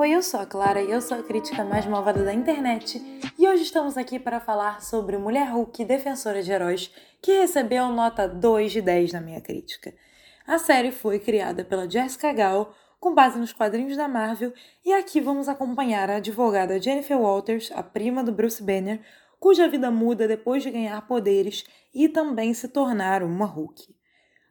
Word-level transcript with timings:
Oi, 0.00 0.12
eu 0.12 0.22
sou 0.22 0.40
a 0.40 0.46
Clara 0.46 0.80
e 0.80 0.90
eu 0.90 1.02
sou 1.02 1.18
a 1.18 1.22
crítica 1.22 1.62
mais 1.62 1.84
malvada 1.84 2.24
da 2.24 2.32
internet. 2.32 2.98
E 3.38 3.46
hoje 3.46 3.64
estamos 3.64 3.98
aqui 3.98 4.18
para 4.18 4.40
falar 4.40 4.80
sobre 4.80 5.18
Mulher 5.18 5.52
Hulk, 5.52 5.84
defensora 5.84 6.42
de 6.42 6.50
heróis, 6.50 6.90
que 7.20 7.32
recebeu 7.32 7.86
nota 7.90 8.26
2 8.26 8.72
de 8.72 8.80
10 8.80 9.12
na 9.12 9.20
minha 9.20 9.42
crítica. 9.42 9.92
A 10.46 10.56
série 10.56 10.90
foi 10.90 11.18
criada 11.18 11.66
pela 11.66 11.86
Jessica 11.86 12.32
Gal, 12.32 12.74
com 12.98 13.14
base 13.14 13.38
nos 13.38 13.52
quadrinhos 13.52 13.94
da 13.94 14.08
Marvel, 14.08 14.54
e 14.82 14.90
aqui 14.94 15.20
vamos 15.20 15.50
acompanhar 15.50 16.08
a 16.08 16.16
advogada 16.16 16.80
Jennifer 16.80 17.20
Walters, 17.20 17.70
a 17.74 17.82
prima 17.82 18.24
do 18.24 18.32
Bruce 18.32 18.62
Banner, 18.62 19.02
cuja 19.38 19.68
vida 19.68 19.90
muda 19.90 20.26
depois 20.26 20.62
de 20.62 20.70
ganhar 20.70 21.06
poderes 21.06 21.62
e 21.94 22.08
também 22.08 22.54
se 22.54 22.68
tornar 22.68 23.22
uma 23.22 23.44
Hulk. 23.44 23.94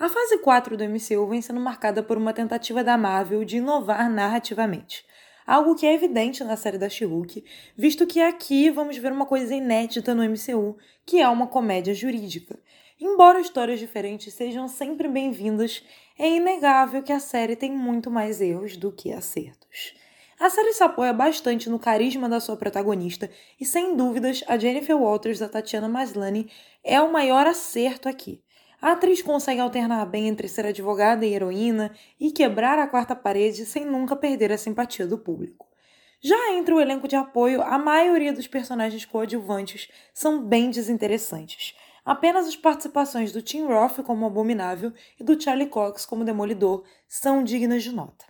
A 0.00 0.08
fase 0.08 0.38
4 0.38 0.74
do 0.74 0.84
MCU 0.84 1.26
vem 1.28 1.42
sendo 1.42 1.60
marcada 1.60 2.02
por 2.02 2.16
uma 2.16 2.32
tentativa 2.32 2.82
da 2.82 2.96
Marvel 2.96 3.44
de 3.44 3.58
inovar 3.58 4.08
narrativamente. 4.08 5.04
Algo 5.46 5.74
que 5.74 5.86
é 5.86 5.92
evidente 5.92 6.42
na 6.42 6.56
série 6.56 6.78
da 6.78 6.88
She-Hulk, 6.88 7.44
visto 7.76 8.06
que 8.06 8.20
aqui 8.20 8.70
vamos 8.70 8.96
ver 8.96 9.12
uma 9.12 9.26
coisa 9.26 9.54
inédita 9.54 10.14
no 10.14 10.22
MCU, 10.22 10.76
que 11.04 11.20
é 11.20 11.28
uma 11.28 11.46
comédia 11.46 11.92
jurídica. 11.94 12.58
Embora 13.00 13.40
histórias 13.40 13.78
diferentes 13.78 14.32
sejam 14.32 14.68
sempre 14.68 15.08
bem-vindas, 15.08 15.82
é 16.18 16.28
inegável 16.28 17.02
que 17.02 17.12
a 17.12 17.18
série 17.18 17.56
tem 17.56 17.72
muito 17.72 18.10
mais 18.10 18.40
erros 18.40 18.76
do 18.76 18.92
que 18.92 19.12
acertos. 19.12 19.94
A 20.38 20.50
série 20.50 20.72
se 20.72 20.82
apoia 20.82 21.12
bastante 21.12 21.70
no 21.70 21.78
carisma 21.78 22.28
da 22.28 22.40
sua 22.40 22.56
protagonista 22.56 23.30
e, 23.60 23.64
sem 23.64 23.96
dúvidas, 23.96 24.42
a 24.46 24.58
Jennifer 24.58 24.96
Walters 24.96 25.38
da 25.38 25.48
Tatiana 25.48 25.88
Maslany 25.88 26.50
é 26.82 27.00
o 27.00 27.12
maior 27.12 27.46
acerto 27.46 28.08
aqui. 28.08 28.43
A 28.84 28.92
atriz 28.92 29.22
consegue 29.22 29.62
alternar 29.62 30.04
bem 30.04 30.28
entre 30.28 30.46
ser 30.46 30.66
advogada 30.66 31.24
e 31.24 31.32
heroína 31.32 31.90
e 32.20 32.30
quebrar 32.30 32.78
a 32.78 32.86
quarta 32.86 33.16
parede 33.16 33.64
sem 33.64 33.82
nunca 33.82 34.14
perder 34.14 34.52
a 34.52 34.58
simpatia 34.58 35.06
do 35.06 35.16
público. 35.16 35.66
Já 36.20 36.52
entre 36.52 36.74
o 36.74 36.78
elenco 36.78 37.08
de 37.08 37.16
apoio, 37.16 37.62
a 37.62 37.78
maioria 37.78 38.30
dos 38.30 38.46
personagens 38.46 39.06
coadjuvantes 39.06 39.88
são 40.12 40.44
bem 40.44 40.70
desinteressantes. 40.70 41.74
Apenas 42.04 42.46
as 42.46 42.56
participações 42.56 43.32
do 43.32 43.40
Tim 43.40 43.64
Roth 43.64 44.02
como 44.02 44.26
Abominável 44.26 44.92
e 45.18 45.24
do 45.24 45.40
Charlie 45.40 45.70
Cox 45.70 46.04
como 46.04 46.22
Demolidor 46.22 46.84
são 47.08 47.42
dignas 47.42 47.84
de 47.84 47.90
nota. 47.90 48.26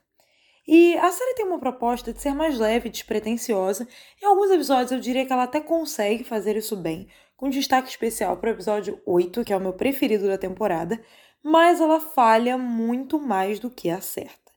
E 0.68 0.96
a 0.98 1.10
série 1.10 1.34
tem 1.34 1.46
uma 1.46 1.58
proposta 1.58 2.12
de 2.12 2.22
ser 2.22 2.32
mais 2.32 2.60
leve 2.60 2.88
e 2.88 2.92
despretensiosa. 2.92 3.88
Em 4.22 4.24
alguns 4.24 4.52
episódios 4.52 4.92
eu 4.92 5.00
diria 5.00 5.26
que 5.26 5.32
ela 5.32 5.42
até 5.42 5.60
consegue 5.60 6.22
fazer 6.22 6.56
isso 6.56 6.76
bem, 6.76 7.08
com 7.36 7.48
destaque 7.48 7.88
especial 7.88 8.36
para 8.36 8.50
o 8.50 8.52
episódio 8.52 9.00
8, 9.04 9.44
que 9.44 9.52
é 9.52 9.56
o 9.56 9.60
meu 9.60 9.72
preferido 9.72 10.26
da 10.26 10.38
temporada, 10.38 11.00
mas 11.42 11.80
ela 11.80 12.00
falha 12.00 12.56
muito 12.56 13.18
mais 13.18 13.58
do 13.58 13.70
que 13.70 13.90
acerta. 13.90 14.52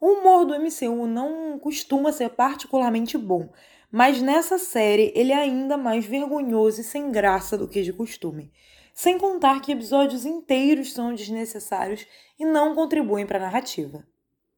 O 0.00 0.14
humor 0.14 0.44
do 0.44 0.58
MCU 0.58 1.06
não 1.06 1.58
costuma 1.58 2.10
ser 2.10 2.30
particularmente 2.30 3.16
bom, 3.16 3.52
mas 3.90 4.20
nessa 4.20 4.58
série 4.58 5.12
ele 5.14 5.30
é 5.30 5.36
ainda 5.36 5.76
mais 5.76 6.04
vergonhoso 6.04 6.80
e 6.80 6.84
sem 6.84 7.12
graça 7.12 7.56
do 7.56 7.68
que 7.68 7.82
de 7.82 7.92
costume. 7.92 8.50
Sem 8.92 9.16
contar 9.16 9.60
que 9.60 9.70
episódios 9.70 10.26
inteiros 10.26 10.92
são 10.92 11.14
desnecessários 11.14 12.06
e 12.38 12.44
não 12.44 12.74
contribuem 12.74 13.26
para 13.26 13.38
a 13.38 13.42
narrativa. 13.42 14.04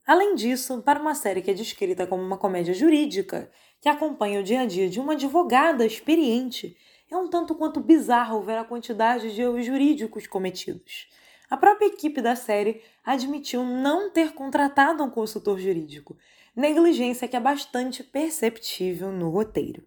Além 0.07 0.35
disso, 0.35 0.83
para 0.83 1.01
uma 1.01 1.15
série 1.15 1.43
que 1.43 1.51
é 1.51 1.55
descrita 1.55 2.07
como 2.07 2.23
uma 2.23 2.39
comédia 2.39 2.75
jurídica, 2.75 3.51
que 3.81 3.89
acompanha 3.89 4.41
o 4.41 4.43
dia 4.43 4.61
a 4.61 4.67
dia 4.67 4.89
de 4.89 5.01
uma 5.01 5.13
advogada 5.13 5.85
experiente, 5.85 6.77
é 7.15 7.19
um 7.19 7.29
tanto 7.29 7.55
quanto 7.55 7.81
bizarro 7.81 8.43
ver 8.43 8.59
a 8.59 8.65
quantidade 8.65 9.35
de 9.35 9.41
erros 9.41 9.65
jurídicos 9.65 10.27
cometidos. 10.27 11.09
A 11.49 11.57
própria 11.57 11.87
equipe 11.87 12.21
da 12.21 12.35
série 12.35 12.83
admitiu 13.05 13.63
não 13.63 14.11
ter 14.11 14.33
contratado 14.33 15.03
um 15.03 15.11
consultor 15.11 15.59
jurídico, 15.59 16.17
negligência 16.57 17.29
que 17.29 17.37
é 17.37 17.41
bastante 17.41 18.03
perceptível 18.03 19.13
no 19.13 19.31
roteiro. 19.31 19.85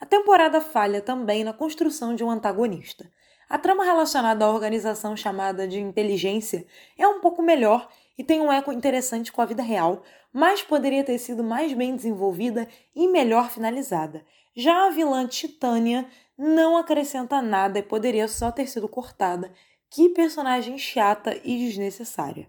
A 0.00 0.06
temporada 0.06 0.60
falha 0.60 1.00
também 1.00 1.42
na 1.42 1.52
construção 1.52 2.14
de 2.14 2.22
um 2.22 2.30
antagonista. 2.30 3.10
A 3.48 3.56
trama 3.56 3.84
relacionada 3.84 4.44
à 4.44 4.50
organização 4.50 5.16
chamada 5.16 5.66
de 5.66 5.80
inteligência 5.80 6.66
é 6.98 7.08
um 7.08 7.20
pouco 7.20 7.42
melhor 7.42 7.88
e 8.18 8.22
tem 8.22 8.40
um 8.40 8.52
eco 8.52 8.72
interessante 8.72 9.32
com 9.32 9.40
a 9.40 9.46
vida 9.46 9.62
real, 9.62 10.02
mas 10.32 10.62
poderia 10.62 11.02
ter 11.02 11.18
sido 11.18 11.42
mais 11.42 11.72
bem 11.72 11.96
desenvolvida 11.96 12.68
e 12.94 13.08
melhor 13.08 13.50
finalizada. 13.50 14.24
Já 14.54 14.86
a 14.86 14.90
vilã 14.90 15.26
Titânia 15.26 16.06
não 16.38 16.76
acrescenta 16.76 17.42
nada 17.42 17.80
e 17.80 17.82
poderia 17.82 18.28
só 18.28 18.52
ter 18.52 18.68
sido 18.68 18.88
cortada. 18.88 19.52
Que 19.90 20.08
personagem 20.10 20.78
chata 20.78 21.36
e 21.42 21.58
desnecessária. 21.58 22.48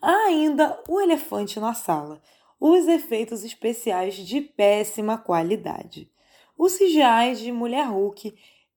Há 0.00 0.26
ainda 0.26 0.82
o 0.88 1.00
elefante 1.00 1.60
na 1.60 1.74
sala, 1.74 2.22
os 2.58 2.86
efeitos 2.86 3.44
especiais 3.44 4.14
de 4.14 4.40
péssima 4.40 5.18
qualidade. 5.18 6.10
O 6.56 6.68
CGI 6.68 7.34
de 7.36 7.52
Mulher 7.52 7.86
Hulk 7.88 8.34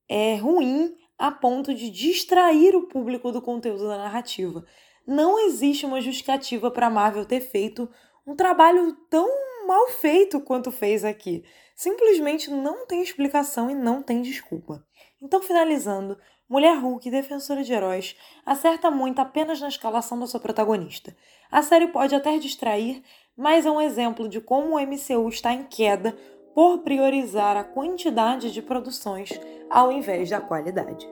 é 0.10 0.36
ruim 0.36 0.98
a 1.18 1.32
ponto 1.32 1.74
de 1.74 1.90
distrair 1.90 2.76
o 2.76 2.88
público 2.88 3.32
do 3.32 3.42
conteúdo 3.42 3.88
da 3.88 3.98
narrativa. 3.98 4.66
Não 5.06 5.40
existe 5.48 5.86
uma 5.86 6.02
justificativa 6.02 6.72
para 6.72 6.90
Marvel 6.90 7.26
ter 7.26 7.42
feito 7.42 7.90
um 8.26 8.36
trabalho 8.36 8.94
tão 9.10 9.28
mal 9.68 9.88
feito 9.90 10.42
quanto 10.42 10.72
fez 10.72 11.06
aqui. 11.06 11.44
Simplesmente 11.80 12.52
não 12.52 12.86
tem 12.86 13.02
explicação 13.02 13.72
e 13.72 13.74
não 13.74 14.04
tem 14.04 14.22
desculpa. 14.22 14.86
Então, 15.22 15.42
finalizando, 15.42 16.18
Mulher 16.50 16.78
Hulk, 16.78 17.10
defensora 17.10 17.64
de 17.64 17.72
heróis, 17.72 18.18
acerta 18.46 18.92
muito 18.92 19.20
apenas 19.20 19.62
na 19.62 19.70
escalação 19.70 20.20
da 20.20 20.28
sua 20.28 20.42
protagonista. 20.42 21.16
A 21.50 21.64
série 21.64 21.88
pode 21.88 22.14
até 22.14 22.38
distrair, 22.38 23.02
mas 23.34 23.66
é 23.66 23.72
um 23.72 23.80
exemplo 23.80 24.28
de 24.28 24.42
como 24.42 24.76
o 24.76 24.80
MCU 24.82 25.30
está 25.30 25.54
em 25.54 25.64
queda 25.64 26.18
por 26.54 26.80
priorizar 26.80 27.56
a 27.56 27.64
quantidade 27.64 28.52
de 28.52 28.62
produções 28.62 29.30
ao 29.70 29.90
invés 29.90 30.30
da 30.30 30.42
qualidade. 30.42 31.08